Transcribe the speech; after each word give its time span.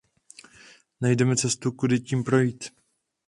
Najdeme 1.01 1.35
cestu, 1.35 1.71
kudy 1.71 1.99
tím 1.99 2.23
projít. 2.23 2.69